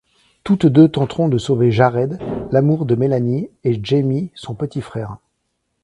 [0.43, 2.17] Toutes deux tenteront de sauver Jared,
[2.51, 5.17] l'amour de Mélanie, et Jamie, son petit frère.